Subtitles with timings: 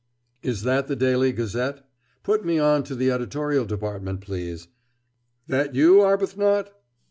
[0.41, 1.87] "Is that the Daily Gazette?...
[2.23, 4.67] Put me on to the editorial department, please....
[5.45, 6.71] That you, Arbuthnot?